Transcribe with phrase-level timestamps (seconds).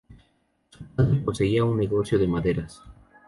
[0.71, 2.81] Su padre poseía un negocio de maderas.